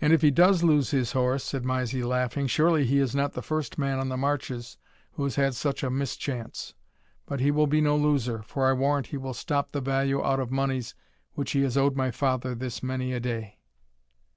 [0.00, 3.42] "And if he does lose his horse," said Mysie, laughing, "surely he is not the
[3.42, 4.76] first man on the marches
[5.12, 6.74] who has had such a mischance.
[7.26, 10.40] But he will be no loser, for I warrant he will stop the value out
[10.40, 10.96] of moneys
[11.34, 13.60] which he has owed my father this many a day."